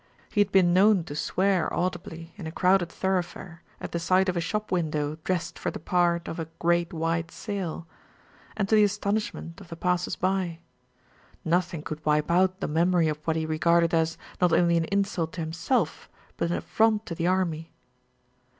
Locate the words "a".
2.47-2.51, 4.35-4.41, 6.39-6.45